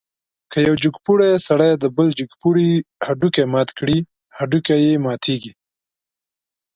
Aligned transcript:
که 0.51 0.57
یو 0.67 0.75
جګپوړی 0.83 1.31
سړی 1.47 1.71
د 1.77 1.85
بل 1.95 2.07
جګپوړي 2.19 2.69
هډوکی 3.07 3.45
مات 3.53 3.69
کړي، 3.79 3.97
هډوکی 4.37 4.77
یې 4.87 4.95
ماتېږي. 5.05 5.53